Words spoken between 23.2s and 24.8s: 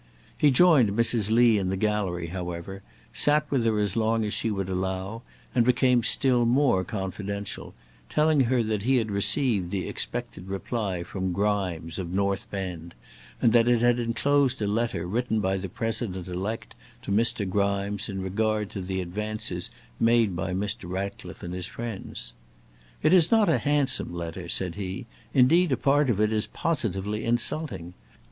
not a handsome letter," said